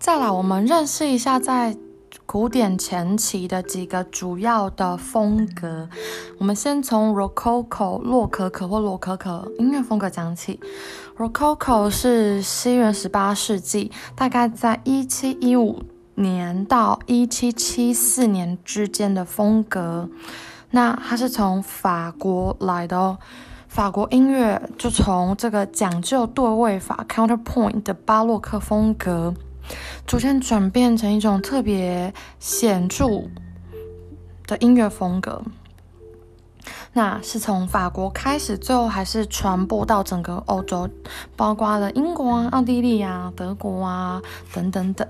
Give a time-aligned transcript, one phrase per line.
[0.00, 1.76] 再来，我们认识一下在
[2.24, 5.90] 古典前期的几个主要的风格。
[6.38, 10.58] 我们先从 Rococo 洛可可或洛可可音乐风格讲起。
[11.18, 15.82] Rococo 是西元十八世纪，大概在一七一五
[16.14, 20.08] 年到一七七四年之间的风格。
[20.70, 23.18] 那它是从法国来的哦。
[23.68, 29.34] 法国音乐就从这个讲究对位法 （counterpoint） 的巴洛克风格，
[30.06, 33.06] 逐渐转变成一种特别显著
[34.46, 35.42] 的音乐风格。
[36.92, 40.88] 那是从法国开始，最后还是传播到整个欧洲，
[41.36, 44.20] 包括了英国啊、奥地利啊、德国啊
[44.52, 45.06] 等等等。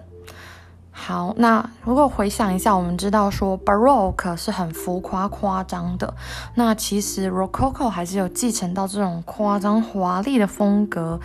[0.93, 6.15] 好，那如果回想一下，我们知道说 Baroque 是很浮夸夸张的，
[6.55, 11.19] 那其实 Rococo 还是有继承到这种夸张华丽的风格，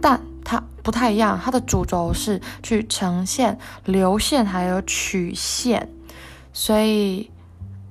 [0.00, 5.88] 但它不太一样，它的主轴是去呈现流线还有曲线，
[6.52, 7.30] 所以。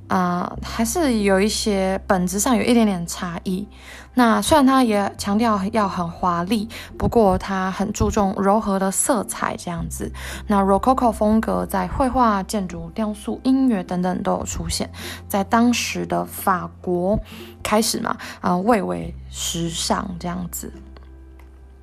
[0.10, 3.68] 啊，还是有一些本质上有一点点差异。
[4.14, 10.10] 那虽然它也强调要很华丽，不过它很注重柔和的色彩这样子。
[10.48, 14.90] 那 Rococo 风格在绘画、建筑、雕塑、音乐等等都有出现，
[15.28, 17.20] 在当时的法国
[17.62, 20.72] 开始嘛，啊，蔚为时尚这样子。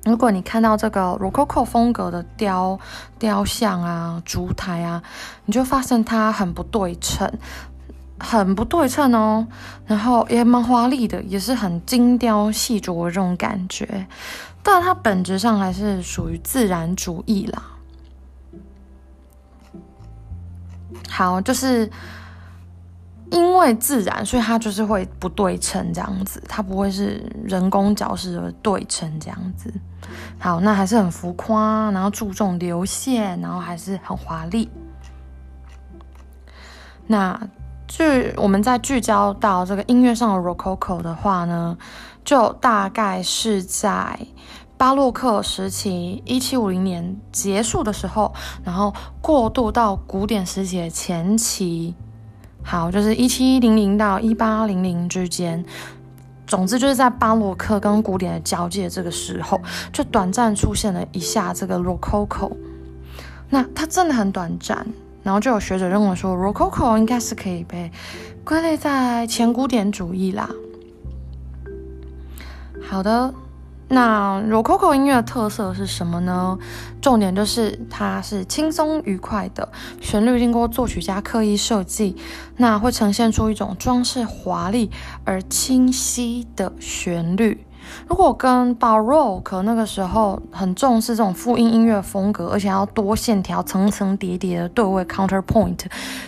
[0.05, 2.79] 如果你看到这个 Rococo 风格的雕
[3.19, 5.03] 雕像啊、烛台啊，
[5.45, 7.29] 你就发现它很不对称。
[8.17, 9.45] 很不对称哦，
[9.85, 14.07] 然后也蛮华丽的，也是很精雕细琢的这种感觉，
[14.63, 17.63] 但它本质上还是属于自然主义啦。
[21.09, 21.91] 好，就是
[23.31, 29.73] 因为自然，所以它就是会不对称这样子，它不会是人工角式的对称这样子。
[30.39, 34.69] 好，那还是很浮夸，然后注重流线，然后还是很华丽。
[37.07, 37.39] 那。
[37.87, 41.77] 聚我们在聚焦到这个音乐上的 Rococo 的话呢，
[42.23, 44.19] 就大概是在
[44.75, 48.33] 巴洛克时期一七五零年结束的时候，
[48.63, 48.91] 然后
[49.21, 51.93] 过渡到古典时期的前期，
[52.67, 55.63] 好，就是一七零零到一八零零之间，
[56.47, 59.61] 总之就是在巴洛克跟古典的交界这个时候，
[59.93, 62.51] 就短暂出现了一下这个 Rococo，
[63.49, 64.85] 那它真的很短暂。
[65.21, 67.91] 然后就有学者认为说，Rococo 应该是可以被
[68.43, 70.49] 归类在前古典主义啦。
[72.81, 73.33] 好的，
[73.87, 76.57] 那 Rococo 音乐的特色是什么呢？
[77.01, 79.69] 重点就是它是轻松愉快的
[80.01, 82.15] 旋律，经过作曲家刻意设计，
[82.57, 84.89] 那会呈现出一种装饰华丽
[85.23, 87.65] 而清晰的旋律。
[88.07, 95.81] 如果跟 Baroque 那个时候很重视这种复音音乐风格，而且要多线条、层层叠叠的对位 counterpoint，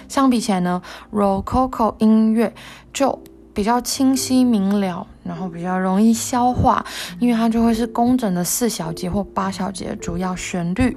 [0.08, 0.80] 相比起来呢
[1.12, 2.54] ，Rococo 音乐
[2.94, 3.20] 就
[3.58, 6.86] 比较清晰明了，然后比较容易消化，
[7.18, 10.96] 因为它就会是工整的四小节或八小节主要旋律。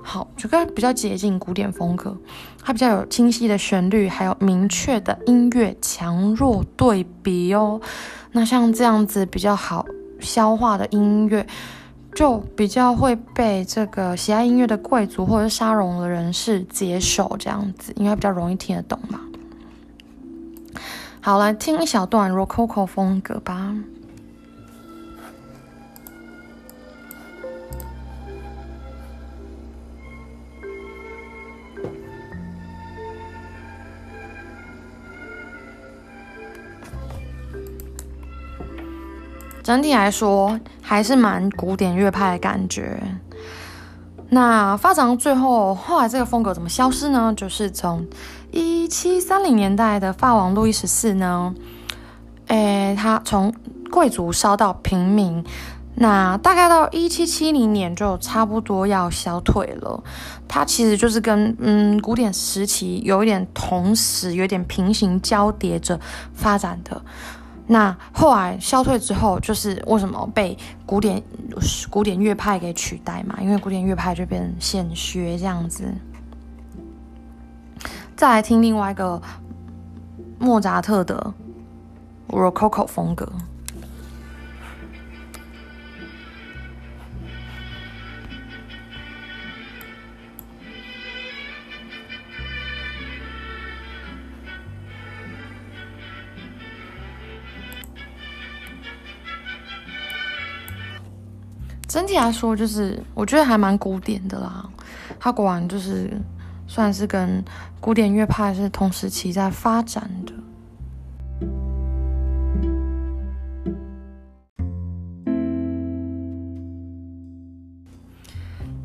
[0.00, 2.16] 好，就跟比较接近古典风格，
[2.62, 7.80] 它比较有清晰的旋律，还有明确的音乐强弱对比哦。
[8.30, 9.84] 那像这样子比较好
[10.20, 11.44] 消化的音乐，
[12.14, 19.20] 就比较会被这个喜爱音乐的贵族或者是沙龙的人士接受，这样子，因为比较容易听得懂嘛。
[21.22, 23.76] 好，来听一小段 Rococo 风格吧。
[39.62, 42.98] 整体来说还是蛮古典乐派的感觉。
[44.30, 47.32] 那发展到最后，后来这个风格怎么消失呢？
[47.36, 48.06] 就是从
[48.52, 51.54] 一七三零年代的法王路易十四呢，
[52.48, 53.54] 诶，他从
[53.90, 55.44] 贵族烧到平民，
[55.94, 60.02] 那大概到一七七零年就差不多要消退了。
[60.48, 66.00] 他其实就是跟嗯古典时期有一点同时，有点平行交叠着
[66.34, 67.00] 发展的。
[67.68, 71.22] 那后来消退之后，就是为什么被古典
[71.88, 73.38] 古典乐派给取代嘛？
[73.40, 75.84] 因为古典乐派就变成显学这样子。
[78.20, 79.18] 再来听另外一个
[80.38, 81.32] 莫扎特的
[82.28, 83.26] Rococo 风格。
[101.88, 104.68] 整体来说，就是我觉得还蛮古典的啦。
[105.18, 106.20] 他果然就是
[106.70, 107.44] 算是跟
[107.80, 110.32] 古典乐派是同时期在发展的。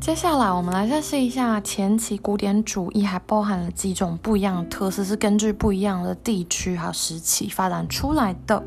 [0.00, 8.60] 接下来，我们来认识一下前期古典主义，还包含了几种不一样的特色，是根据不一样的地区和时期发展出来的。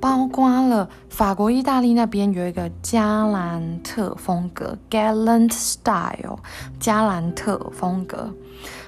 [0.00, 6.38] 包括了法国、意大利那边有一个加兰特风格 （Gallant Style），
[6.78, 8.32] 加兰特风格，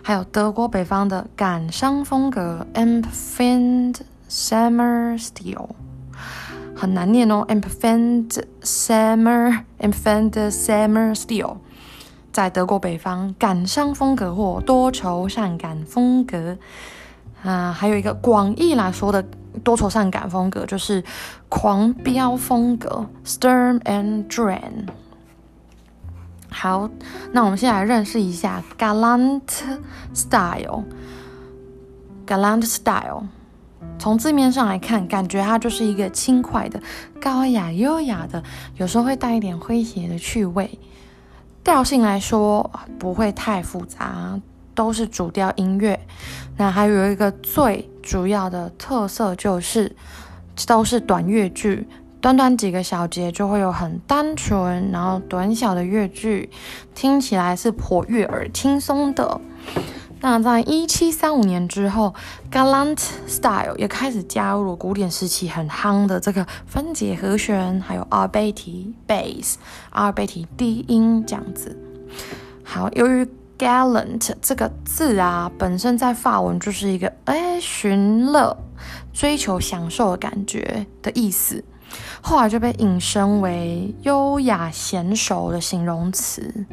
[0.03, 3.97] 还有德国北方的感伤风格 （Empfind
[4.29, 5.71] Summer Style）。
[6.77, 11.56] 很难念哦，Empfind Summer，Empfind Summer Style。
[12.33, 16.56] 在德国北方，感伤风格或多愁善感风格，
[17.43, 19.25] 啊，还有一个广义来说的
[19.62, 21.02] 多愁善感风格，就是
[21.49, 24.88] 狂飙风格 （Sturm and drain。
[26.49, 26.91] 好，
[27.32, 29.41] 那我们先来认识一下 Gallant
[30.12, 30.85] Style。
[32.26, 33.25] Gallant Style，
[33.99, 36.81] 从字面上来看，感觉它就是一个轻快的、
[37.20, 38.43] 高雅、优雅的，
[38.76, 40.79] 有时候会带一点诙谐的趣味。
[41.62, 44.41] 调性来说不会太复杂，
[44.81, 46.00] 都是主调音乐。
[46.56, 49.94] 那还有一个最主要的特色就是，
[50.67, 51.87] 都是短乐句，
[52.19, 56.49] 短短几个小节就会有很单纯，然后短小的乐句，
[56.94, 59.38] 听起来是颇悦耳、轻松的。
[60.23, 62.15] 那在一七三五年之后
[62.50, 69.56] ，Galant Style 也开始加入了古典时期很夯的这个分解和弦，还有阿尔贝提 bass、
[69.91, 71.77] 阿尔贝提低音这样子。
[72.65, 73.27] 好，由于
[73.61, 78.57] Gallant 这个字啊，本身在法文就是一个哎寻乐、
[79.12, 81.62] 追求享受的感觉的意思。
[82.23, 86.65] 后来就被引申为优雅娴熟的形容词，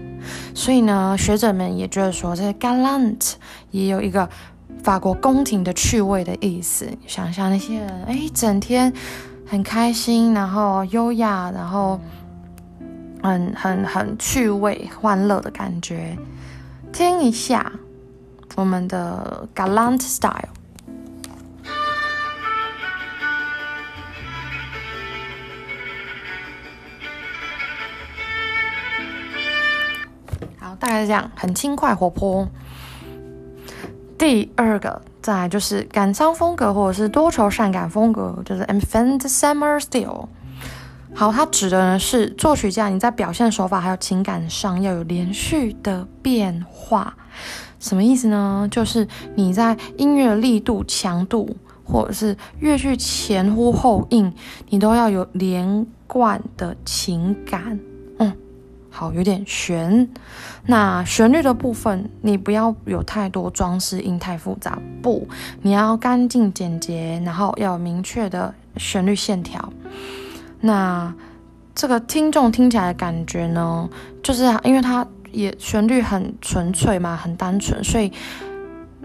[0.55, 3.33] 所以呢，学者们也觉得说，这个 Gallant
[3.71, 4.29] 也有一个
[4.81, 6.87] 法国宫廷的趣味的意思。
[7.05, 8.93] 想象那些人，哎，整天
[9.45, 11.99] 很开心，然后优雅，然后
[13.21, 16.17] 很很很趣味、欢乐的感觉。
[16.91, 17.71] 听一下
[18.55, 20.49] 我们的 galant style。
[30.79, 32.47] 大概是这样，很轻快活泼。
[34.15, 40.29] 第二个，再来就是感伤风格，或者是多愁善感风格，就是 Infant Summer Style。
[41.17, 47.11] 好，它指的呢是作曲家你在表现手法还有情感上要有连续的变化。
[47.79, 48.67] 什么意思呢？
[48.69, 54.31] 就是你在音乐的力度、强度，或者是乐句前呼后应，
[54.69, 57.79] 你都要有连贯的情感。
[58.19, 58.31] 嗯。
[58.91, 60.07] 好，有点悬。
[60.67, 64.77] 那旋律的部分，你不要有太多装饰音，太复杂。
[65.01, 65.27] 不，
[65.63, 69.73] 你要干净简洁，然后要有明确的旋律线条。
[70.61, 71.13] 那
[71.73, 73.89] 这个听众听起来的感觉呢，
[74.21, 78.11] 就是因为它也旋律很纯粹嘛，很单纯，所以。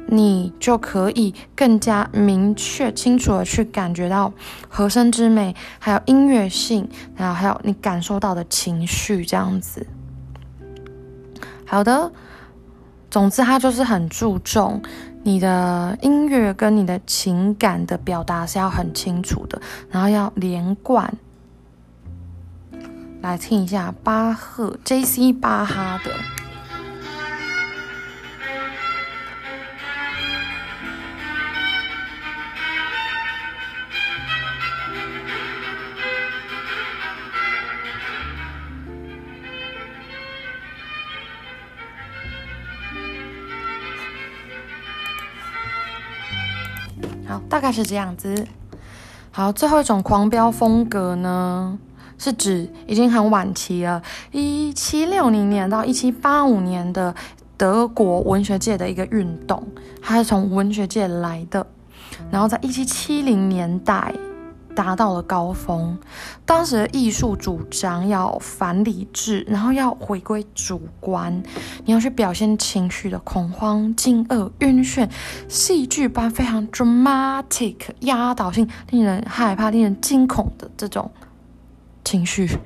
[0.08, 4.31] 你就可以更加明确、清楚的去感觉到
[4.69, 9.87] 和声之美，还有音乐性，然后还有你感受到的情绪，这样子。
[11.64, 12.12] 好的，
[13.11, 14.82] 总之，它就是很注重
[15.23, 21.11] 你的音乐跟你的情感的表达是要很清楚的，然后要连贯。
[23.23, 25.33] 来听一下巴赫 J.C.
[25.33, 26.11] 巴哈的。
[47.29, 48.49] 好大概是这样子。
[49.31, 51.79] 好，最后一种狂飙风格呢，
[52.23, 54.00] 是指已经很晚期了，
[54.31, 57.12] 一七六零年到一七八五年的
[57.57, 59.61] 德国文学界的一个运动，
[60.00, 61.67] 它是从文学界来的，
[62.31, 64.14] 然后在一七七零年代。
[64.75, 65.99] 达到了高峰，
[66.47, 71.43] 当时的艺术主张要反理智，然后要回归主观，
[71.85, 75.07] 你要去表现情绪的恐慌、惊愕、晕眩，
[75.47, 81.11] 戏剧般非常 dramatic、压倒性、令人害怕、令人惊恐的这种
[82.04, 82.59] 情绪。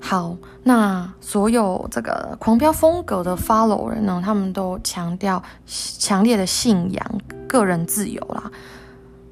[0.00, 8.50] 好，那所有这个狂飙风格的 follow 人呢，他们都强调强烈的信仰、个人自由啦。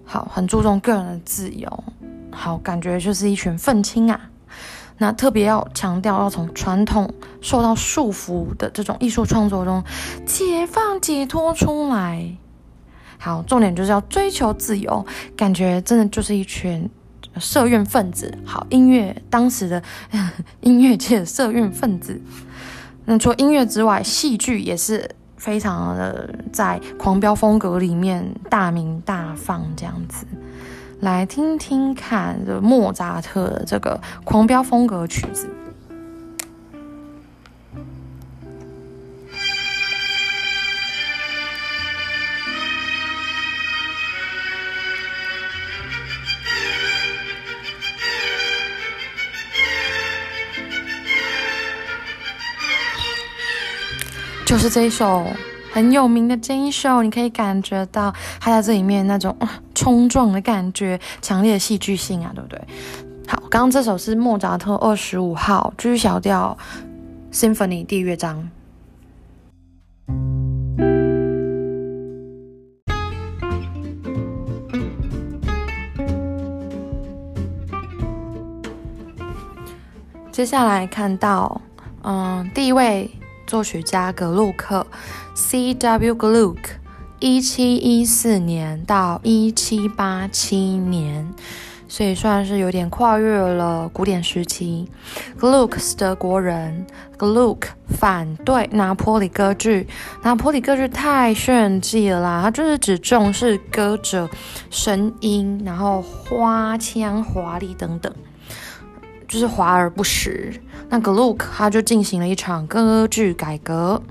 [0.04, 1.85] 好，很注重个人的自由，
[2.30, 4.30] 好，感觉就是一群愤青啊。
[4.99, 9.83] 那特别要强调，要从传统受到束缚的这种艺术创作中
[10.26, 12.37] 解放、解脱出来。
[13.19, 15.04] 好，重点就是要追求自由，
[15.37, 16.88] 感觉真的就是一群
[17.38, 18.37] 社运分子。
[18.44, 19.82] 好，音乐当时的
[20.60, 22.20] 音乐界的社运分子。
[23.04, 30.26] 那除了音乐之外，戏剧也是非常的在狂飙风格里面大名大放这样子。
[31.00, 35.49] 来听听看，莫扎特的这个狂飙风格曲子，
[54.50, 55.25] 就是这一首。
[55.73, 59.37] 很有名的这一首，你可以感觉到他在这里面那种
[59.76, 62.61] 冲撞的感觉，强烈的戏剧性啊，对不对？
[63.28, 66.59] 好，刚刚这首是莫扎特二十五号 G 小调
[67.33, 68.50] Symphony 第乐章。
[80.33, 81.61] 接下来看到，
[82.02, 83.09] 嗯，第一位
[83.50, 84.87] 作曲家格鲁克。
[85.35, 86.14] C.W.
[86.14, 86.59] Gluck，
[87.19, 91.35] 一七一四年到一七八七年，
[91.88, 94.88] 所以算是有点跨越了古典时期。
[95.40, 96.87] Gluck 是德国人
[97.19, 99.88] ，Gluck 反对拿破里歌剧，
[100.23, 104.30] 拿破里歌剧太炫技了啦，他就是只重视歌者
[104.71, 108.12] 声音，然后花腔华丽等等，
[109.30, 110.52] 就是华而不实。
[110.88, 114.02] 那 Gluck 他就进行了一场歌剧改革。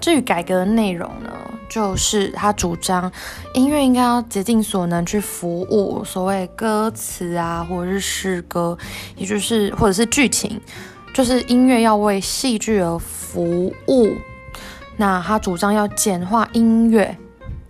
[0.00, 1.30] 至于改革的内容呢，
[1.68, 3.12] 就是他主张
[3.52, 8.76] 音乐应该要竭尽所能去服务所谓歌词啊，或者是诗歌，
[9.14, 10.58] 也就是或者是剧情，
[11.12, 14.16] 就是音乐要为戏剧而服务。
[14.96, 17.16] 那他主张要简化音乐，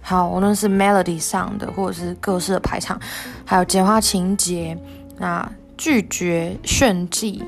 [0.01, 2.99] 好，无论是 melody 上的，或者是各式的排场，
[3.45, 4.79] 还有简化情节，
[5.19, 5.47] 那
[5.83, 7.43] 拒绝炫技。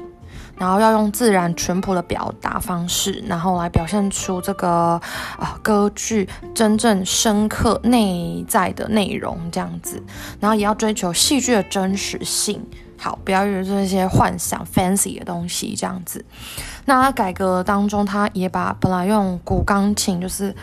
[0.57, 5.01] 然后要用自然淳朴的表达方式，然后来表现出这个
[5.37, 10.01] 啊歌剧真正深刻内在的内容这样子，
[10.39, 12.65] 然后也要追求戏剧的真实性，
[12.97, 16.25] 好，不要有这些幻想 fancy 的东西这样子。
[16.85, 20.55] 那改革当中，他也把本来用古钢琴就是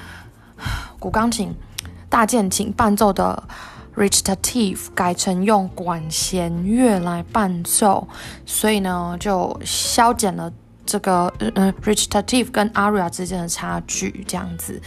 [0.99, 1.53] 古钢琴
[2.07, 3.43] 大键琴伴奏的。
[3.95, 8.07] Recitative 改成用管弦乐来伴奏，
[8.45, 10.51] 所以呢就消减了
[10.86, 14.81] 这个呃 Recitative 跟 Aria 之间的差距，这样子。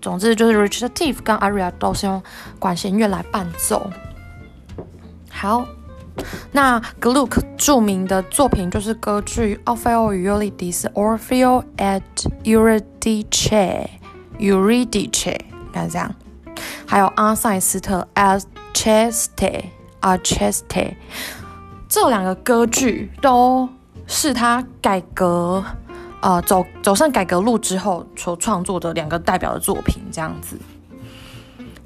[0.00, 2.22] 总之就是 Recitative 跟 Aria 都是用
[2.58, 3.90] 管弦乐来伴奏。
[5.30, 5.66] 好，
[6.52, 12.00] 那 Gluck 著名的作品就是歌剧《奥菲欧与尤利迪斯》（Orfeo at
[12.44, 15.40] Eurydice），Eurydice，
[15.72, 16.14] 看这样。
[16.86, 19.64] 还有阿塞斯特 （Alceste）、
[20.00, 20.94] Alceste，
[21.88, 23.68] 这两个歌剧都
[24.06, 25.64] 是他改革，
[26.20, 30.58] 呃，走走上改革路之后所创作的两个代表的作品，这样子。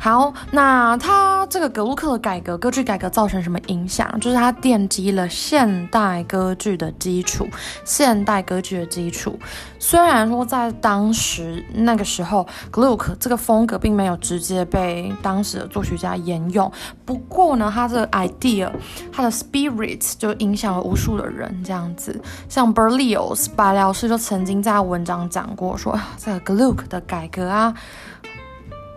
[0.03, 4.13] 好，那他这个格鲁克的改革，歌剧改革造成什么影响？
[4.19, 7.47] 就是他奠基了现代歌剧的基础，
[7.85, 9.39] 现代歌剧的基础。
[9.79, 16.69] 虽然说在当时那个时候，格鲁克这个风格并没有直接被当时的作曲家沿用，
[17.05, 18.69] 不过呢，他的 idea，
[19.13, 21.63] 他的 spirit 就影响了无数的人。
[21.63, 27.73] 这样子，像 Berlioz 白辽士就曾经在文章讲过，说这个格鲁克的改革啊，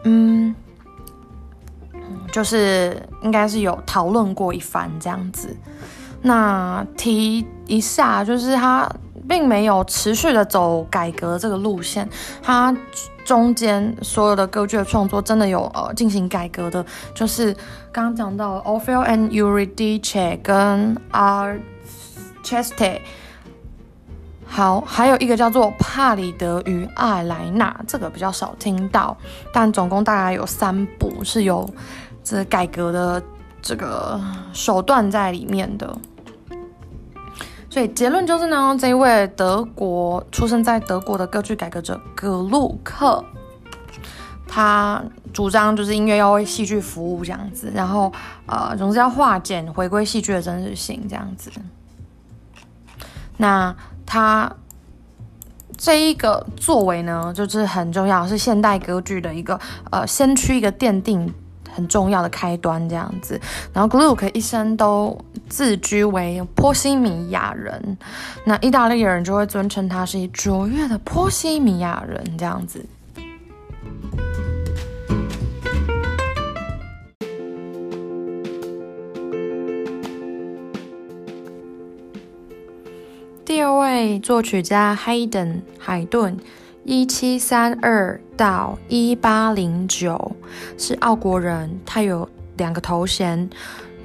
[0.06, 0.56] 嗯。
[2.32, 5.56] 就是应该是有讨论过一番这样子，
[6.22, 8.90] 那提一下，就是他
[9.28, 12.08] 并没有持续的走改革这个路线，
[12.44, 12.76] 他
[13.24, 17.52] 中间所有的歌剧的创作真的有呃进行改革的，就是
[17.92, 23.00] 刚刚讲到 Ophel and Eurydice 跟 Archeste
[24.46, 29.18] 好，还有一个叫做帕里德与艾莱娜，这个比较少听到，
[29.54, 31.70] 但总共大概有三部是有。
[32.28, 33.22] 这改革的
[33.62, 34.20] 这个
[34.52, 35.96] 手段在里面的，
[37.70, 43.24] 所以结论就是呢，这一位德国出生在德国的歌剧改革者格鲁克，
[44.48, 48.12] 他主张就是音乐要为戏剧服务这样子，然后
[48.48, 51.52] 呃，总之要化简，回归戏剧的真实性这样子。
[53.38, 53.76] 那
[54.06, 54.52] 他
[55.78, 59.60] 这一个作为呢，就是很重要，是现代歌剧的一个
[59.92, 61.34] 呃先驱，一个奠定。
[61.76, 63.38] 很重要的开端这样子。
[63.74, 65.20] 然后 Gluck 一生都
[65.50, 67.98] 自居为波西米亚人，
[68.46, 72.86] 那意大利人就会尊称他是卓越的波西米亚人这样子。
[83.56, 86.36] 第二位作曲家 Hayden 海顿，
[86.84, 90.36] 一七三二到一八零九，
[90.78, 91.80] 是奥国人。
[91.86, 93.50] 他有两个头衔，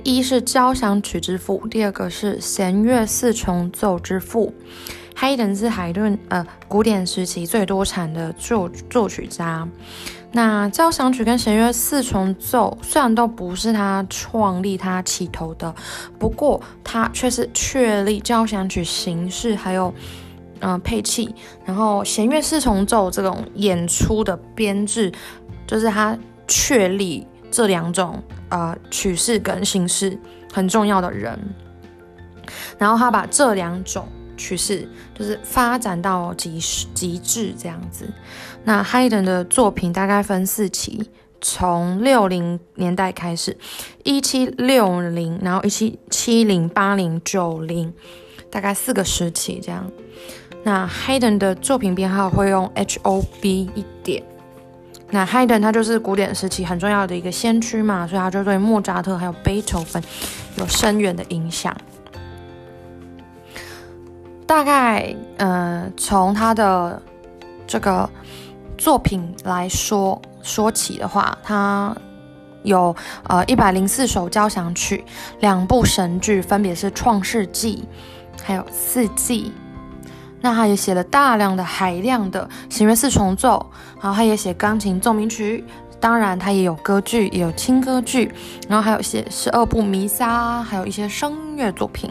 [0.05, 4.55] 一是交响曲之父，第二个是弦乐四重奏之父。
[5.17, 9.69] Haydn 是海顿呃古典时期最多产的作作曲家。
[10.33, 15.75] 那交响曲跟弦乐四重奏虽然都不是他创立、他起头的，
[16.21, 19.93] 不过他却是确立交响曲形式，还有
[20.61, 21.35] 嗯配器，
[21.65, 25.13] 然后弦乐四重奏这种演出的编制，
[25.67, 30.17] 就是他确立这两种呃曲式跟形式
[30.53, 31.37] 很重要的人。
[32.79, 36.59] 然后他把这两种曲式就是发展到极
[36.95, 38.09] 极致这样子。
[38.63, 43.57] 那 Haydn 的作品大概分四期，从六零年代开始，
[44.05, 47.93] 一七六零，然后一七七零、八零、九零，
[48.51, 49.91] 大概四个时期这样。
[50.63, 54.23] 那 Haydn 的作品编号会用 H O B 一点。
[55.11, 60.01] 那 Haydn 他就是古典时期很重要的一个先驱嘛，所以他就对莫扎特还有贝多芬
[60.57, 61.75] 有深远的影响。
[64.47, 67.03] 大概呃，从他的
[67.67, 68.09] 这个。
[68.81, 71.95] 作品来说说起的话，它
[72.63, 75.05] 有呃一百零四首交响曲，
[75.41, 77.85] 两部神剧，分别是《创世纪》
[78.43, 79.53] 还有《四季》。
[80.41, 83.65] 那他也写了大量的海量的弦乐四重奏，
[84.01, 85.63] 然后他也写钢琴奏鸣曲，
[86.01, 88.33] 当然他也有歌剧，也有轻歌剧，
[88.67, 92.11] 然后还有写十二部弥撒，还有一些声乐作品。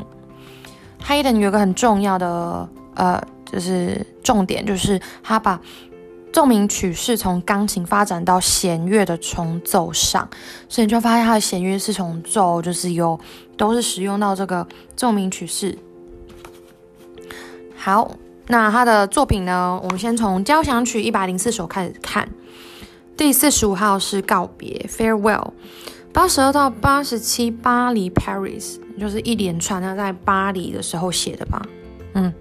[1.04, 3.20] Haydn 有个很重要的呃，
[3.52, 5.60] 就是重点，就是他把
[6.32, 10.30] 奏鸣曲是从钢琴发展到弦乐的重奏上，
[10.68, 13.20] 所以你就发现它的弦乐四重奏就是有
[13.58, 15.78] 都是使用到这个奏鸣曲式。
[17.76, 18.12] 好，
[18.48, 19.80] 那他的作品呢？
[19.84, 22.30] 我们先从交响曲一百零四首开始看。
[23.18, 25.52] 第四十五号是告别 （Farewell），
[26.14, 31.66] 八十二到八十七巴黎 （Paris） 就是一连串他在巴黎的时候写的吧？
[32.14, 32.34] 嗯。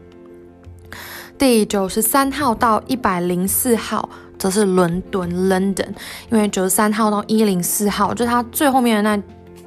[1.38, 5.88] 第九十三号到一百零四号则是伦敦 （London），
[6.30, 9.22] 因为九十三号到一零四号就是他最后面的那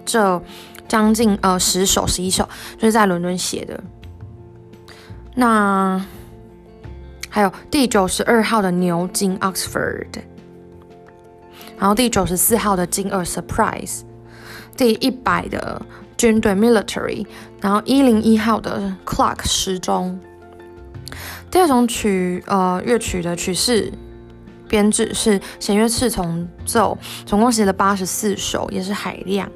[0.05, 0.41] 这
[0.87, 2.43] 将近呃十首、十一首，
[2.75, 3.81] 就是在伦敦写的。
[5.33, 6.05] 那
[7.29, 10.07] 还有第九十二号的牛津 （Oxford），
[11.79, 14.01] 然后第九十四号的金二 （Surprise），
[14.75, 15.81] 第一百的
[16.17, 17.25] 军队 （Military），
[17.61, 20.19] 然后一零一号的 Clock 时钟。
[21.51, 23.91] 第二种曲，呃，乐曲的曲式
[24.69, 29.51] 编制是弦乐四重奏，总共写了八十四首，也是海量。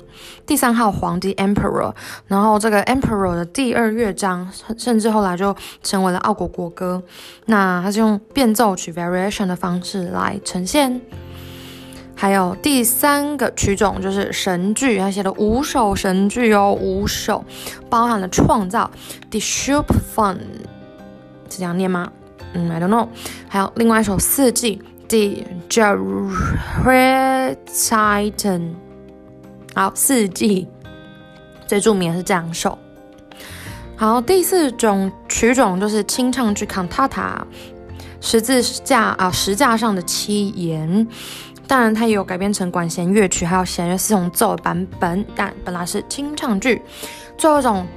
[0.46, 1.94] 第三号皇帝 Emperor，
[2.28, 7.02] 然后这个 Emperor 的第二乐章，甚至后来就成为了奥国国歌。
[7.46, 11.00] 那它是用变奏曲 Variation 的方式来呈现。
[12.18, 17.44] 还有第三个曲种就是神剧，他写了五首神剧哦，五首
[17.90, 18.92] 包含了创造
[19.30, 20.38] The Shop Fun。
[21.50, 22.12] 是这样念吗？
[22.54, 23.08] 嗯，I don't know。
[23.48, 26.36] 还有另外一首《四季》The Jerusalem。
[29.74, 30.68] 好，《四季》
[31.68, 32.78] 最著名的是这两首。
[33.98, 37.42] 好，第四种曲种就是清唱剧 Cantata，
[38.22, 41.08] 十字架啊，石架上的七言。
[41.68, 46.82] 当然，它也有改编成管弦乐曲，还有弦乐四重奏版本，但本来是清唱剧。
[47.38, 47.88] 最后一种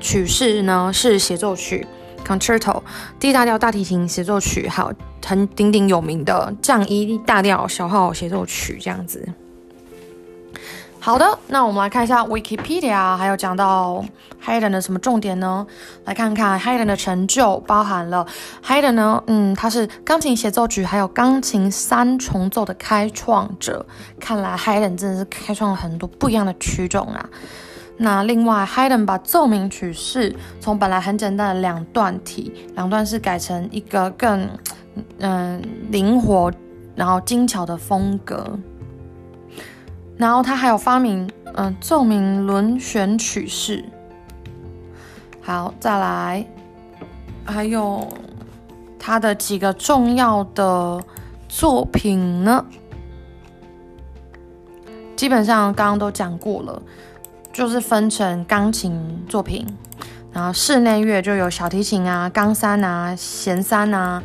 [0.00, 1.86] 曲式呢是协奏曲。
[2.28, 2.82] Concerto
[3.18, 4.92] D 大调大提琴协奏曲，还有
[5.24, 9.26] 很鼎鼎有名的降一大调小号协奏曲，这样子。
[11.00, 14.04] 好的，那我们来看一下 Wikipedia，还有讲到
[14.44, 15.66] Haydn 的什么重点呢？
[16.04, 18.26] 来看看 Haydn 的成就，包含了
[18.66, 23.86] Haydn 呢，嗯，他是钢琴协奏曲还有钢琴三重奏的开创者。
[24.20, 27.30] 看来 Haydn 真的是开创了很多不一样的曲种啊。
[28.00, 34.48] 那另外，Haydn 把奏鸣曲式从本来很简单的两段体，两段式改成一个更
[35.18, 36.52] 嗯灵活，
[36.94, 38.56] 然后精巧的风格。
[40.16, 43.84] 然后他还有发明嗯奏鸣轮旋曲式。
[45.42, 46.46] 好，再来，
[47.44, 48.06] 还有
[48.98, 51.02] 他的几个重要的
[51.48, 52.64] 作品呢？
[55.16, 56.80] 基本上刚刚都讲过了，
[57.58, 58.96] 就是分成钢琴
[59.28, 59.66] 作品，
[60.32, 64.22] 然后室内乐就有小提琴啊、钢三啊、弦三啊，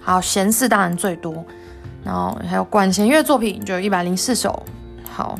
[0.00, 1.44] 好弦四当然最多，
[2.02, 4.62] 然后还有管弦乐作品就有一百零四首，
[5.12, 5.38] 好。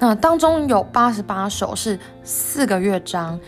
[0.00, 3.38] 那当中有八十八首是四个乐章，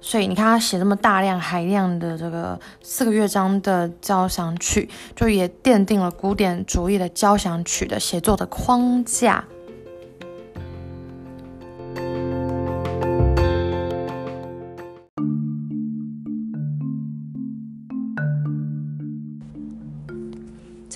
[0.00, 9.44] 所以你看他写这么大量海量的这个四个乐章的交响曲，就也奠定了古典主义的交响曲的写作的框架。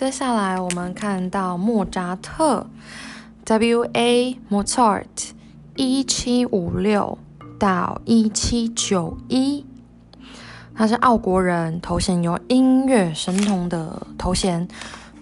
[0.03, 2.67] 接下来我们看到莫扎特。
[3.45, 3.85] W.
[3.93, 4.37] A.
[4.51, 5.31] Mozart，
[5.77, 7.17] 一七五六
[7.57, 9.65] 到一七九一，
[10.75, 14.67] 他是奥国人，头衔有音乐神童的头衔。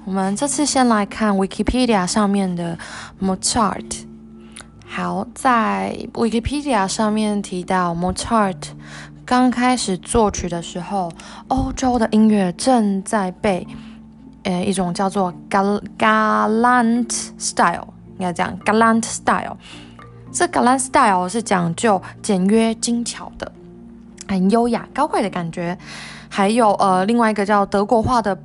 [0.06, 2.78] 我们这次先来看 Wikipedia 上面的
[3.20, 4.04] Mozart。
[4.86, 8.68] 好，在 Wikipedia 上面提到 Mozart
[9.26, 11.12] 刚开始作曲的时候，
[11.48, 13.66] 欧洲的音乐正在被
[14.44, 17.88] 呃一种叫做 gallant Style。
[18.18, 19.56] 应该讲 gallant style，
[20.30, 23.50] 这 galant style 是讲究简约精巧的，
[24.28, 25.78] 很优雅高贵的感觉。
[26.28, 28.38] 还有呃，另外一个叫德国化的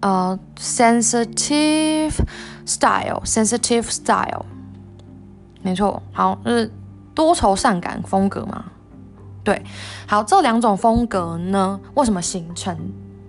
[0.00, 2.12] 呃 sensitive
[2.66, 4.44] style，sensitive style，
[5.62, 6.70] 没错，好，是
[7.14, 8.66] 多愁善感风格嘛？
[9.42, 9.64] 对，
[10.06, 12.76] 好，这两种风格呢，为什么形成？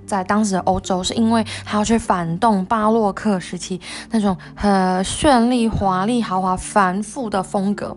[0.05, 3.79] 在当时的欧洲，是因为他要去反动巴洛克时期
[4.11, 4.71] 那种很
[5.03, 7.95] 绚丽、华丽、豪华、繁复的风格。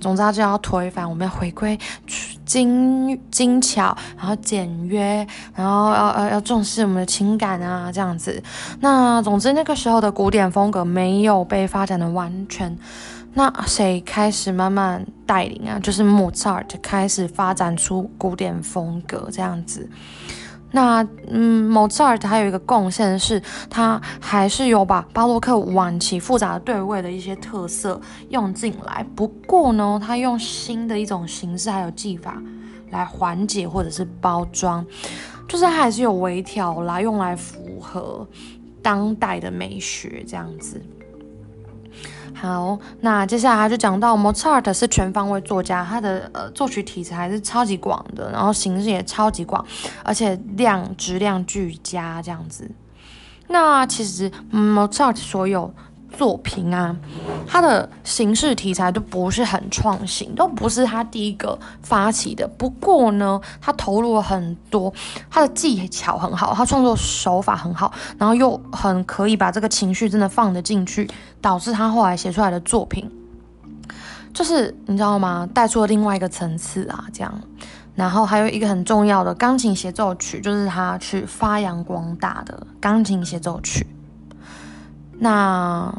[0.00, 1.78] 总之，他就要推翻，我们要回归
[2.44, 8.42] 精精巧，然后简约，然后要要要重视我们的情感啊，这样子。
[8.80, 12.76] 那总之，那个时候的古典风格没有被发展的完全。
[13.32, 15.78] 那谁开始慢慢带领啊？
[15.78, 19.88] 就是莫扎特开始发展出古典风格这样子。
[20.72, 29.04] 那嗯，莫扎尔还有一个贡献是，他还是有把巴洛克晚期复杂的对位的一些特色用进来。
[29.16, 32.40] 不过呢，他用新的一种形式还有技法
[32.90, 34.84] 来缓解或者是包装，
[35.48, 38.26] 就是还是有微调啦，用来符合
[38.82, 40.80] 当代的美学这样子。
[42.40, 49.62] 好，那接下来就讲到 Mozart 是全方位作家，他的呃作曲题材是超级广的，然后形式也超级广，
[50.02, 52.70] 而且量质量俱佳这样子。
[53.48, 55.74] 那其实 Mozart 所有。
[56.16, 56.94] 作品啊，
[57.46, 62.46] 它的形式题材都不是很创新，都不是他第一个发起的。
[62.46, 64.92] 不过呢，他投入了很多，
[65.30, 71.08] 他的技巧很好，他创作手法很好，然后又很可以把这个情绪真的放得进去，
[71.40, 73.10] 导致他后来写出来的作品，
[74.34, 75.48] 就是你知道吗？
[75.54, 77.40] 带出了另外一个层次啊，这样。
[77.96, 83.86] 然后还有一个很重要的钢琴协奏曲，就是他去发扬光大的钢琴协奏曲。
[85.22, 85.94] 那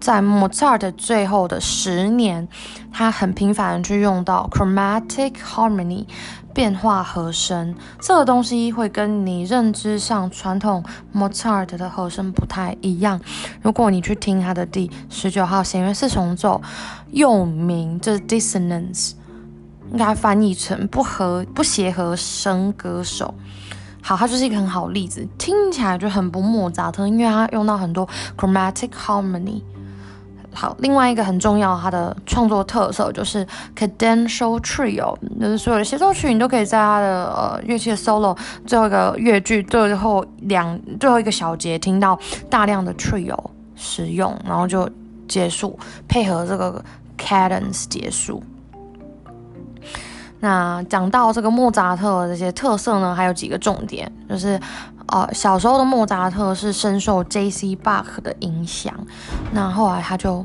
[0.00, 2.48] 在莫扎特最后的十年，
[2.90, 6.06] 他很频繁的去用到 chromatic harmony
[6.54, 13.20] 变化和声，这个东西会跟你认知上传统莫扎特的和声不太一样。
[13.60, 16.62] 如果你去听他的第十九号弦乐四重奏，
[17.10, 19.12] 又名这是 dissonance，
[19.92, 23.34] 应该翻译成不合不协和声歌手。
[24.10, 28.04] 好，它就是一个很好的例子，听起来就很不莫扎特，因为它用到很多
[28.36, 29.62] chromatic harmony。
[30.52, 33.46] 好，另外一个很重要，它的创作特色就是
[33.76, 42.18] cadential trio，就是所有的协奏曲，你都可以在它的呃乐器的 solo 最后一个乐句最后两最后一个小节听到
[42.48, 43.38] 大量的 trio
[43.76, 44.90] 使用，然后就
[45.28, 46.84] 结束，配合这个
[47.16, 48.42] cadence 结束。
[50.40, 54.58] 那讲到这个莫扎特这些特色呢，还有几个重点，就是，
[55.06, 57.76] 呃，小时候的莫扎特是深受 J.C.
[57.76, 58.94] Bach 的影响，
[59.52, 60.44] 那后来他就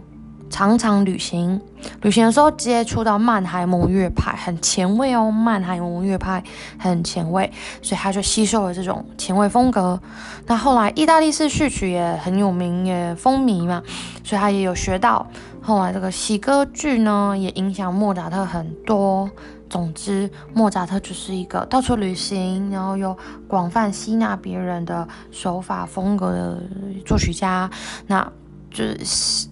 [0.50, 1.60] 常常旅行，
[2.02, 6.44] 旅行的时候接触到曼海姆乐派，很前卫哦，曼海姆乐派
[6.78, 10.00] 很前卫，所以他就吸收了这种前卫风格。
[10.46, 13.82] 那后来意大利式序曲也很有名，也风靡嘛，
[14.24, 15.26] 所以他也有学到。
[15.62, 19.28] 后来这个喜歌剧呢，也影响莫扎特很多。
[19.76, 23.14] 总之，莫扎特就是一个到处旅行，然后又
[23.46, 26.64] 广泛吸纳别人的手法风格的
[27.06, 27.70] 作曲家。
[28.08, 28.26] 那
[28.72, 29.50] 就是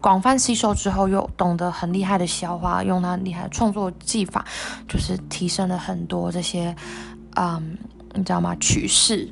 [0.00, 4.42] 广泛吸收之后，又懂得很厉害的消化，用他厉害的创作技法，
[4.88, 6.74] 就是提升了很多这些，
[7.36, 7.76] 嗯，
[8.14, 8.56] 你知道吗？
[8.58, 9.30] 曲式。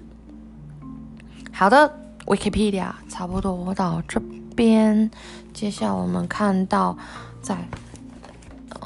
[1.51, 1.91] 好的
[2.27, 4.21] ，Wikipedia 差不多到这
[4.55, 5.11] 边，
[5.55, 6.99] 接下来我们看到
[7.41, 7.67] 在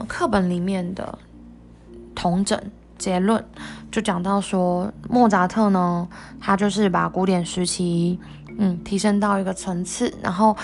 [0.07, 1.19] 课本里面的
[2.15, 2.61] 同整
[2.99, 3.45] 结论，
[3.91, 6.09] 就讲到说莫扎特呢，
[6.41, 8.19] 他就是把古典时期
[8.59, 10.57] 嗯提升到一个层次，然后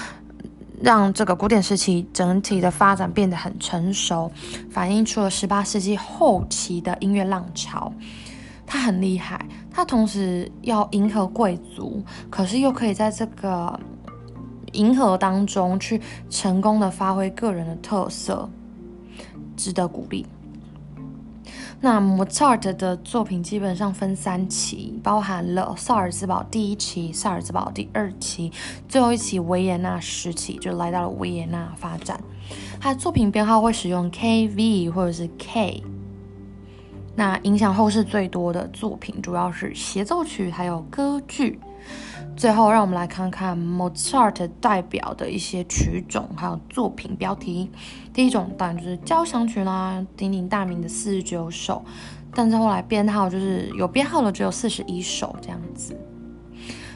[0.80, 4.30] 让这个古典时期整体的发展变得很成熟，
[4.70, 7.92] 反映出了十八世纪后期的音乐浪潮。
[8.64, 13.80] 他很厉害，他同时要迎合贵族，可是又可以在这个
[14.72, 18.48] 迎合当中去成功的发挥个人的特色，
[19.56, 20.26] 值得鼓励。
[21.80, 28.50] 那 Mozart 的作品基本上分三期，包含了萨尔兹堡第一期、萨尔兹堡第二期，
[28.88, 32.20] 最后一期维也纳时期，就来到了维也纳发展。
[32.80, 35.82] 他的作品编号会使用 KV 或者是 K。
[37.14, 41.60] 那影响后世最多的作品主要是协奏曲，还有歌剧。
[42.38, 47.68] 最后，让我们来看看 Mozart 代表的一些曲种，还有作品标题。
[48.14, 51.84] 第一种当然就是交响曲啦，鼎鼎大名的四十九首，
[52.32, 55.98] 但是后来编号就是有编号的只有四十一首这样子。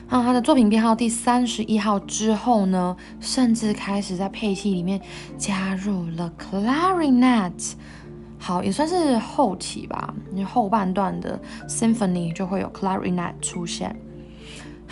[0.09, 5.01] 那他的作品编号第三十一号之后呢，甚至开始在配器里面
[5.37, 7.73] 加入了 clarinet。
[8.39, 13.97] 好，也算是后期吧，因为后半段的 symphony 就会有 clarinet 出现。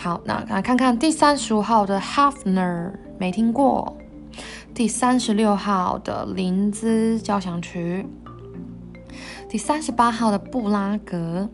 [0.01, 3.95] 好，那来看看第三十五号的 Hafner，没听过。
[4.73, 8.03] 第三十六号的林兹交响曲，
[9.47, 11.47] 第三十八号的布拉格，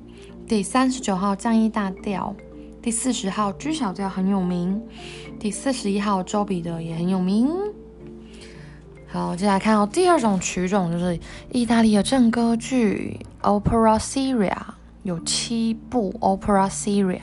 [0.48, 2.34] 第三十九号降 E 大调，
[2.82, 4.82] 第四十号 G 小调很有名，
[5.38, 7.50] 第四十一号周彼得也很有名。
[9.10, 11.20] 好，接下来看到第二种曲种，就是
[11.52, 14.56] 意大利的正歌剧 Opera Seria，
[15.04, 17.20] 有七部 Opera Seria，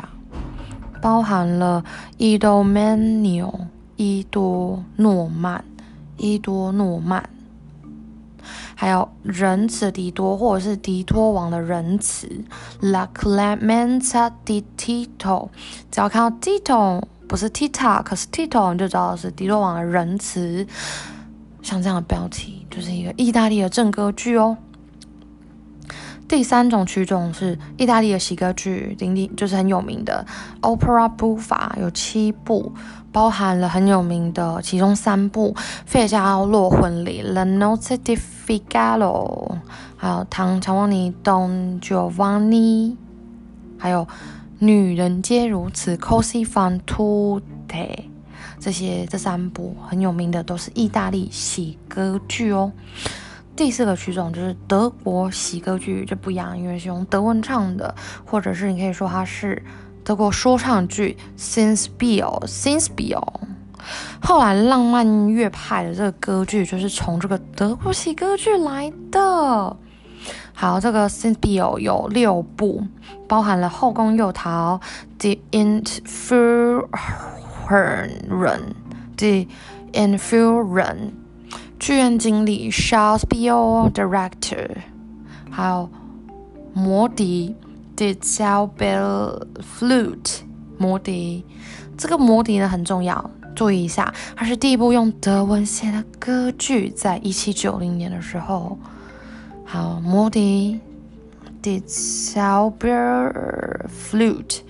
[1.04, 1.84] 包含了
[2.16, 5.62] 伊多曼纽、伊多诺曼、
[6.16, 7.22] 伊多诺曼，
[8.74, 12.26] 还有仁慈迪多或者是迪托王的仁慈
[12.80, 15.50] La Clemenza di Tito，
[15.90, 20.66] 只要看到 Tito 不是 Tita，可是 Tito 你就知道是迪托王的仁慈。
[21.60, 24.56] 像这样的标题，就是一个意大利的正歌剧哦。
[26.26, 30.26] 第三种曲种是意大利的喜歌剧，鼎鼎就是很有名的
[30.62, 32.72] Opera Buffa，有七部，
[33.12, 39.58] 包含了很有名的其中三部《费加洛婚礼》La Notte di Figaro，
[39.96, 42.92] 还有《唐乔旺尼 Don Giovanni》，
[43.78, 44.00] 还有
[44.58, 48.04] 《女人皆如此》Così fan tutte。
[48.58, 52.72] 这些这三部很有名的都是意大利喜歌剧哦。
[53.56, 59.62] 第四个曲种就是德国喜歌剧，就不一样，因为是用德文唱的，或者是你可以说它是
[60.02, 63.14] 德国说唱剧 s i n s b i e l s i n s b i e
[63.14, 63.40] l
[64.20, 69.76] 后来浪漫乐派的这个歌剧就是从这个德国喜歌剧来的。
[70.52, 72.82] 好，这个 s i n s b i e l 有六部，
[73.28, 74.80] 包含了《后宫诱逃》
[75.18, 76.84] The Interfer。
[77.66, 78.74] 人
[79.16, 79.46] ，The
[79.94, 80.96] Inferior，
[81.84, 84.70] 剧院经理 Shakespeare Director，
[85.50, 85.90] 还有
[86.72, 87.54] 魔笛
[87.94, 90.38] ，The Celebel Flute，
[90.78, 91.44] 魔笛，
[91.98, 98.78] 这个魔笛呢很重要，注意一下，它是第一部用德文写的歌剧，在一七九零年的时候，
[99.66, 100.80] 好，魔笛
[101.60, 103.34] ，The Celebel
[104.10, 104.60] Flute。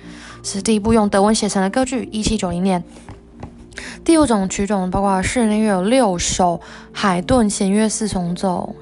[0.43, 2.83] 是第一部用德文写成的歌剧，一七九零年。
[4.05, 6.61] 第五种曲种包括室内乐有六首，
[6.93, 8.75] 海顿弦乐四重奏，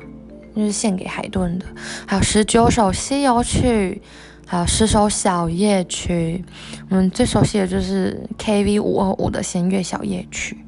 [0.55, 1.67] 就是献给海顿的；
[2.07, 4.03] 还有十九首西游曲，
[4.47, 6.45] 还有十首小夜曲。
[6.89, 10.59] 我们最熟悉的就是 KV 五二五的弦乐小夜曲。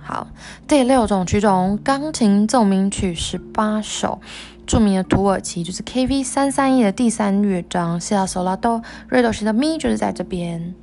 [0.00, 0.28] 好，
[0.68, 4.20] 第六种曲种钢琴奏鸣曲十八首。
[4.66, 10.74] 著名的土耳其就是 KV 三三一的第三乐章，西拉索拉哆，瑞哆西的咪就是在这边。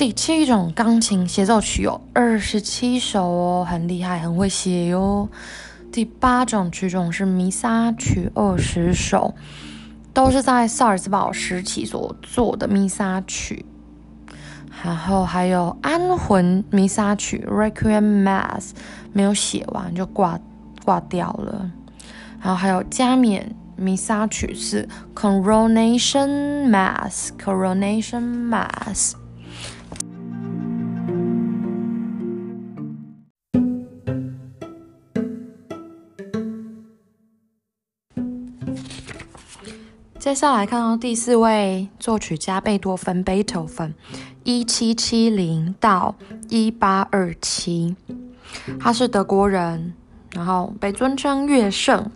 [0.00, 5.28] 第七种钢琴协奏曲有二十七首哦，很厉害，很会写哟。
[5.92, 9.34] 第八种曲种是弥撒曲二十首，
[10.14, 13.66] 都是在萨尔茨堡时期所做的弥撒曲。
[14.82, 18.70] 然后还有安魂弥撒曲 Requiem Mass
[19.12, 20.40] 没有写完就挂
[20.82, 21.70] 挂掉了。
[22.40, 29.19] 然后还有加冕弥撒曲是 Coronation Mass，Coronation Mass。
[40.20, 43.94] 接下来看到第四位作曲家贝多芬 （Beethoven），
[44.44, 46.14] 一七七零到
[46.50, 47.96] 一八二七，
[48.78, 49.94] 他是德国人，
[50.34, 52.10] 然后被尊称乐圣。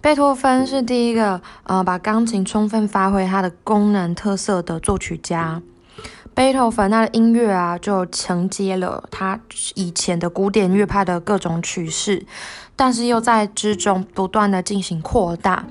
[0.00, 5.60] 贝多芬是第一个呃把钢琴充分发挥它的功能特色的作曲家。
[6.32, 9.38] 贝多芬他的音乐啊，就承接了他
[9.74, 12.24] 以前的古典乐派的各种曲式，
[12.74, 15.66] 但是又在之中不断的进行扩大。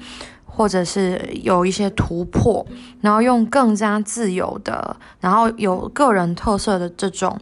[0.58, 2.66] 或者是有一些突破，
[3.00, 7.40] 然后用更加自由的，然后有个人特色的这种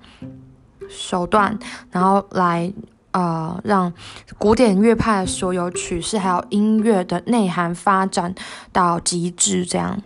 [0.89, 1.57] 手段，
[1.91, 2.69] 然后来
[3.11, 3.93] 呃让
[4.37, 8.35] 古典乐派的所有曲式还有音乐的内涵发展
[8.73, 9.97] 到极致，这样，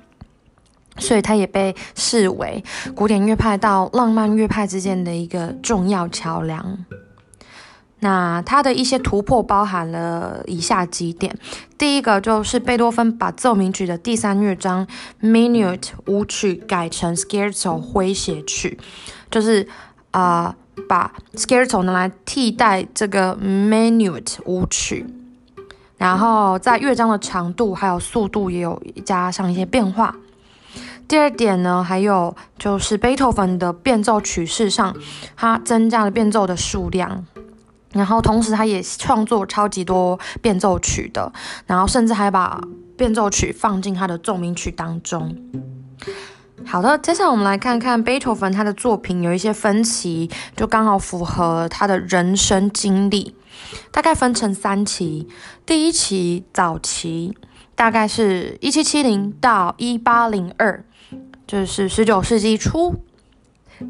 [0.99, 6.85] 所以它也被视为古典乐派到浪漫乐派之间的一个重要桥梁。
[8.01, 11.37] 那它的一些突破包含了以下几点：
[11.77, 14.87] 第一个就是贝多芬把奏鸣曲的第三乐章
[15.21, 18.79] Minute 舞曲改成 Scherzo 诙谐曲，
[19.29, 19.67] 就是
[20.11, 20.55] 啊
[20.87, 25.05] 把 Scherzo 拿来替代这个 Minute 舞曲，
[25.97, 30.15] 然后在乐章的长度还有速度也有加上一些变化。
[31.05, 34.95] 第二点呢，还有就是贝多芬的变奏曲式上，
[35.35, 37.25] 它增加了变奏的数量。
[37.91, 41.31] 然后同时，他也创作超级多变奏曲的，
[41.65, 42.61] 然后甚至还把
[42.95, 45.35] 变奏曲放进他的奏鸣曲当中。
[46.65, 53.33] 好的，接下来我们来看看贝多芬他的作品有一些分歧，就刚好符合他的人生经历，
[53.91, 55.27] 大概分成三期。
[55.65, 57.35] 第一期早期
[57.75, 60.83] 大概是一七七零到一八零二，
[61.47, 63.01] 就是十九世纪初。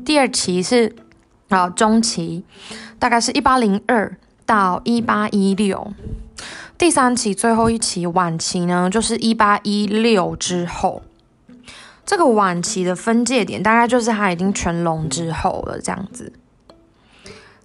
[0.06, 0.96] 第二期是
[1.50, 2.44] 啊中期。
[2.98, 5.94] 大概是一八零二到一八一六，
[6.78, 11.02] 第三期最后一期晚期呢，就是一八一六之后。
[12.06, 16.34] 这个晚期的分界点大概就是他已经全聋之后了，这样子。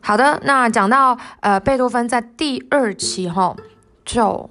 [0.01, 3.57] 好的，那讲到呃贝多芬在第二期哈，
[4.05, 4.51] 就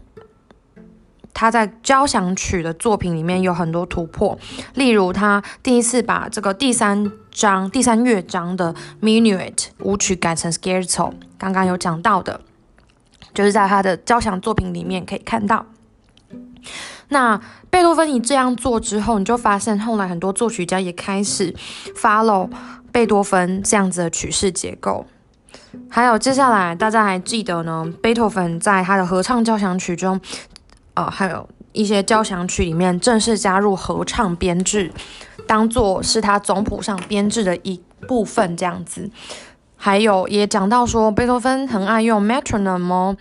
[1.33, 4.37] 他在交响曲的作品里面有很多突破，
[4.75, 7.11] 例如他第一次把这个第三。
[7.33, 12.41] 章第三乐章的 Minuet 舞曲改成 Scherzo，刚刚有讲到的，
[13.33, 15.65] 就是在他的交响作品里面可以看到。
[17.07, 17.41] 那
[17.71, 21.51] 贝多芬你这样做之后，你就发现后来很多作曲家也开始
[21.95, 22.51] follow
[22.91, 25.07] 贝多芬这样子的曲式结构。
[25.89, 27.91] 还有接下来大家还记得呢？
[27.99, 30.21] 贝多芬在他的合唱交响曲中，
[30.95, 34.91] 呃，还有一些交响曲里面正式加入合唱编制。
[35.45, 39.09] 当做是他总谱上编制的一部分，这样子。
[39.75, 43.17] 还有也讲到说，贝多芬很爱用 metronome，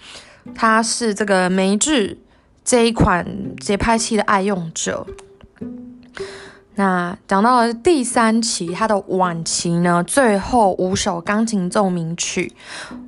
[0.54, 2.18] 他是这个梅制
[2.64, 5.04] 这一款节拍器的爱用者。
[6.76, 12.52] 那讲到了第三期，他的晚期呢，最后五首钢琴奏鸣曲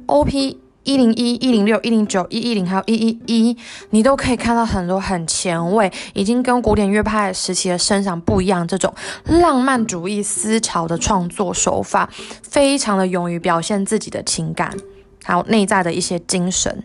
[0.06, 0.56] ，Op。
[0.84, 3.56] 一零一、一零六、一零九、一一零，还有一一一，
[3.90, 8.94] 你都可以看到很多很前卫，已经跟古典乐派时期的声响不一样，这种
[9.24, 12.08] 浪漫主义思潮的创作手法，
[12.42, 14.70] 非常的勇于表现自己的情感，
[15.24, 16.84] 还有内在的一些精神。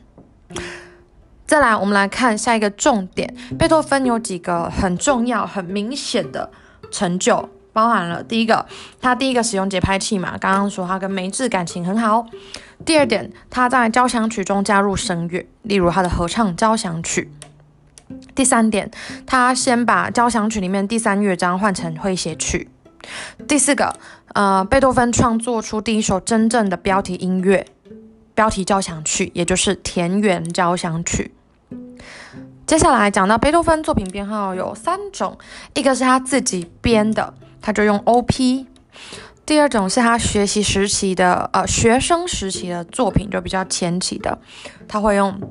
[1.46, 6.50] 再来，我们来看下一个重点，贝多芬有几个很重要、很明显的
[6.90, 7.50] 成就。
[7.72, 8.66] 包含了第一个，
[9.00, 12.26] 他第一个使用节拍器嘛，刚刚说他跟梅治感情很好。
[12.86, 17.32] 第二点，他在交响曲中加入声乐，例如他的合唱交响曲。
[18.34, 18.90] 第三点，
[19.26, 22.70] 他先把交响曲里面第三乐章换成诙谐曲。
[23.48, 23.96] 第四个，
[24.34, 27.66] 呃，贝多芬创作出第一首真正的标题音乐，
[28.34, 31.32] 标题交响曲，也就是田园交响曲。
[32.66, 35.38] 接下来讲到贝多芬作品编号有三种，
[35.74, 37.34] 一个是他自己编的。
[37.62, 38.68] 他就用 O P，
[39.50, 44.38] 第二种是他学习时期的呃学生时期的作品就比较前期的，
[44.88, 45.42] 他会用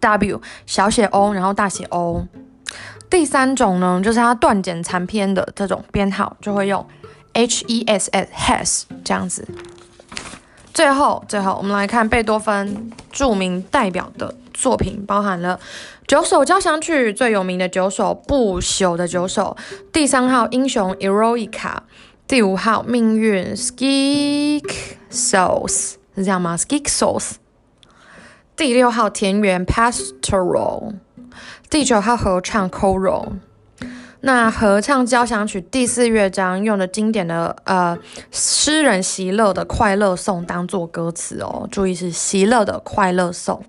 [0.00, 2.26] W 小写 O 然后大写 O，
[3.08, 6.84] 第三种呢就是他断简残篇的这种编号就会用
[7.34, 9.46] H E S S Has 这样子。
[10.74, 15.60] 最后最后我们来看贝多芬著名代表的作品，包含了。
[16.08, 19.56] 九首交响曲最有名的九首不朽的九首，
[19.92, 21.76] 第三号英雄 Eroica，
[22.30, 24.72] 第五号命运 Skik
[25.10, 27.32] Souls 是这样吗？Skik Souls，
[28.54, 30.94] 第六号田园 Pastoral，
[31.68, 33.32] 第九号合唱 Choral。
[34.20, 37.98] 那合唱交响曲第四乐章用的经典的呃
[38.30, 43.60] 诗人席勒的快乐颂当做歌词哦，注意是席勒的快乐颂。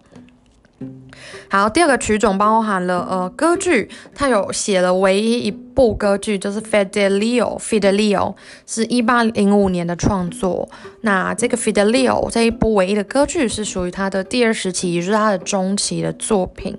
[1.49, 10.69] 好，第二个曲种包含了呃歌剧，他有写了唯一一部歌剧，就是《Fidelio》，Fidelio 是一八零五年的创作。
[11.01, 16.77] 那这个《Fidelio》这一部唯一的歌剧是属于他的第二时期，也就是他的中期的作品。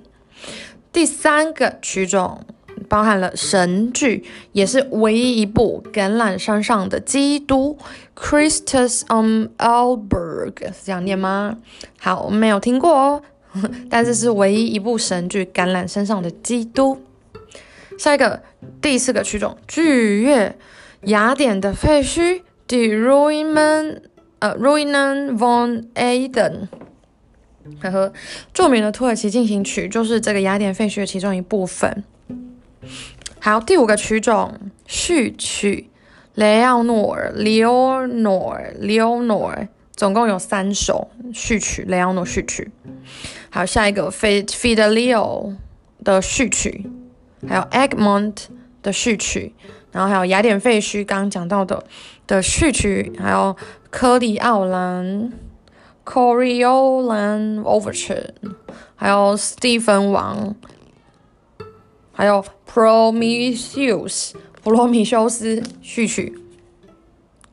[0.91, 2.41] 第三个曲种
[2.89, 7.77] 包含了神剧，也是唯一一部橄榄山上的基督，
[8.19, 11.57] 《Christus on Alberg》是这样念吗？
[11.99, 13.21] 好，我没有听过哦。
[13.89, 16.95] 但是是唯一一部神剧《橄榄身上的基督》。
[17.97, 18.41] 下一个
[18.81, 20.55] 第四个曲种剧乐，
[21.03, 23.99] 雅典的废墟，The Ruinen，
[24.39, 26.69] 呃，Ruinen von Aden，
[27.79, 28.11] 呵呵，
[28.51, 32.03] 著名的土耳其进行曲就是这个雅典废墟的其中一部分。
[33.39, 35.91] 好，第五个曲种序曲，
[36.33, 42.71] 雷奥诺尔，Leonor，Leonor，总共有三首序曲，雷奥诺序曲。
[43.53, 45.51] 还有下一个《Fid Fidelio》
[46.03, 46.89] 的序曲，
[47.47, 48.33] 还有《Egmont》
[48.81, 49.53] 的序曲，
[49.91, 51.83] 然后还有《雅典废墟》刚刚讲到的
[52.25, 53.55] 的序曲，还有
[53.91, 55.31] 《科里奥兰》
[56.03, 58.29] （Coriolan Overture），
[58.95, 60.55] 还有《斯蒂芬王》，
[62.11, 64.31] 还有《Prometheus》
[64.63, 66.35] （普罗米修斯）序曲。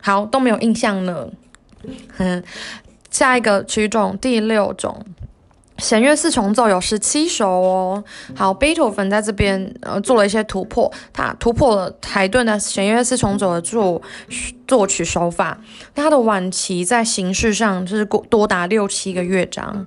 [0.01, 1.29] 好，都没有印象呢。
[3.11, 5.05] 下一个曲种，第六种。
[5.81, 8.05] 弦乐四重奏有十七首哦。
[8.37, 14.01] 好，贝多芬在这边呃做了一些突破，他突破了海顿的弦乐四重奏的作
[14.69, 15.59] 作曲手法。
[15.95, 19.87] 他的晚期在形式上就是多达六七个乐章。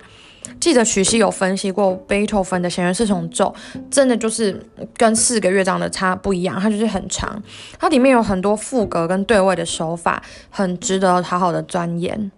[0.59, 3.53] 记者曲系有分析过贝多芬的弦乐四重奏，
[3.89, 4.61] 真的就是
[4.95, 7.41] 跟四个乐章的差不一样，它就是很长。
[7.79, 12.31] 它里面有很多副歌跟对位的手法，很值得好好的钻研。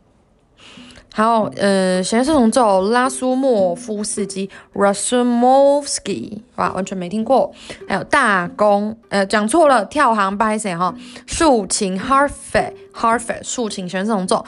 [1.18, 7.54] 还有，呃，弦乐四重奏，拉苏莫夫斯基 （Rasumovsky） 哇，完全没听过。
[7.88, 10.94] 还有大公，呃，讲错了，跳行 by 谁哈？
[11.26, 14.46] 竖琴 h a r f e t h a r f e t 竖琴弦乐四重奏。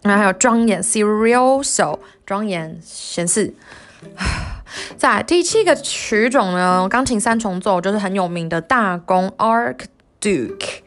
[0.00, 3.52] 然后还有庄严 （Serioso），庄严弦四。
[4.96, 10.78] 在第七个曲种呢，钢琴三重奏就是很有名的大公 （Archduke），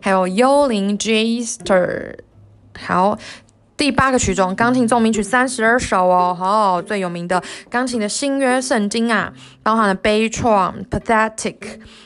[0.00, 2.16] 还有幽灵 （Jester）。
[2.76, 3.16] 好。
[3.76, 9.32] 第八个曲种，钢琴奏鸣曲三十二首哦，好，最有名的钢琴的新约圣经啊，
[9.64, 11.56] 包含了悲怆 （Pathetic）、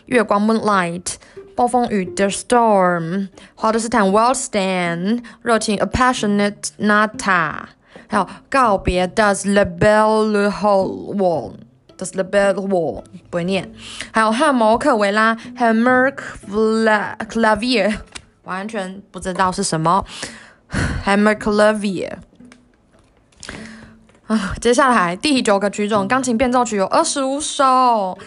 [0.07, 1.17] 月光 （Moonlight）、
[1.55, 7.65] 暴风雨 （The Storm）、华德斯坦 （Wildstand）、热情 （A Passionate Nata），
[8.07, 11.57] 还有告别 （Does the bell hold
[11.99, 13.05] Does the bell hold？
[13.29, 13.71] 不会念，
[14.11, 16.15] 还有汉摩克维拉 （Hammer
[17.29, 17.99] Clavier），
[18.45, 20.05] 完全不知道是什么。
[21.05, 22.19] Hammer Clavier
[24.27, 28.19] 啊，接下来第九个曲种，钢琴变奏曲有二十五首，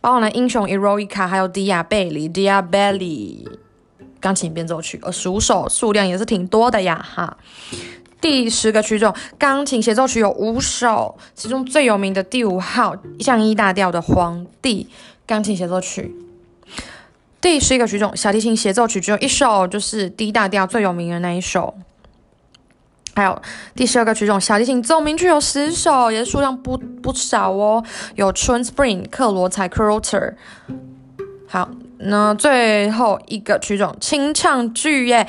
[0.00, 3.46] 包含了英雄 Eroica，还有迪亚贝里 Diabelli
[4.18, 7.36] 钢琴变奏曲二十五首，数量也是挺多的呀哈。
[8.22, 14.88] 第十个曲种，钢琴协奏曲有五首，其中最有名的第五号降 E 大调的皇帝
[15.26, 16.14] 钢琴协奏曲。
[17.40, 21.74] 第十一个曲种，小提琴协奏曲只有一首，就是 D 大调最有名的那一首。
[23.14, 23.42] 还有
[23.74, 27.84] 第十二个曲种，小提琴奏鸣曲有十首，也是数量不不少哦。
[28.14, 30.36] 有春 Spring 克罗采 c r o t e r
[31.48, 35.26] 好，那最后一个曲种，清唱剧耶。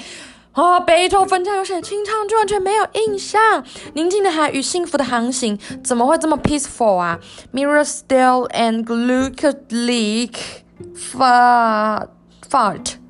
[0.54, 3.64] 哦，贝多芬家有写清唱剧，完全没有印象。
[3.94, 7.20] 宁静的海与幸福的航行，怎么会这么 peaceful 啊
[7.54, 10.36] ？Mirror still and glucose leak
[10.94, 12.10] fart
[12.48, 13.01] fart。